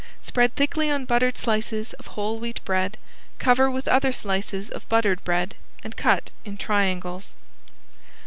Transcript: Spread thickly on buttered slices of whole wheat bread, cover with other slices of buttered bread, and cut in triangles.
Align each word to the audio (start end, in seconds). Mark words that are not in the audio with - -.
Spread 0.23 0.55
thickly 0.55 0.89
on 0.89 1.05
buttered 1.05 1.37
slices 1.37 1.93
of 1.93 2.07
whole 2.17 2.39
wheat 2.39 2.59
bread, 2.65 2.97
cover 3.37 3.69
with 3.69 3.87
other 3.87 4.11
slices 4.11 4.67
of 4.67 4.89
buttered 4.89 5.23
bread, 5.23 5.53
and 5.83 5.95
cut 5.95 6.31
in 6.43 6.57
triangles. 6.57 7.35